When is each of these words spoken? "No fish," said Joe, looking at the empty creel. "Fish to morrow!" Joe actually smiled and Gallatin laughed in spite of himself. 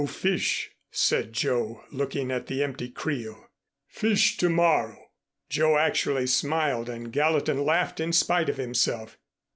"No 0.01 0.07
fish," 0.07 0.71
said 0.89 1.31
Joe, 1.31 1.83
looking 1.91 2.31
at 2.31 2.47
the 2.47 2.63
empty 2.63 2.89
creel. 2.89 3.47
"Fish 3.87 4.35
to 4.37 4.49
morrow!" 4.49 5.11
Joe 5.47 5.77
actually 5.77 6.25
smiled 6.25 6.89
and 6.89 7.11
Gallatin 7.13 7.63
laughed 7.63 7.99
in 7.99 8.11
spite 8.11 8.49
of 8.49 8.57
himself. 8.57 9.19